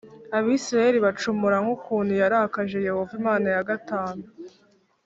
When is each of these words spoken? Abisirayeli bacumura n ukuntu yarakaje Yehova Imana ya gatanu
Abisirayeli 0.37 0.99
bacumura 1.05 1.57
n 1.65 1.67
ukuntu 1.75 2.13
yarakaje 2.21 2.77
Yehova 2.87 3.11
Imana 3.19 3.47
ya 3.55 3.61
gatanu 3.69 4.23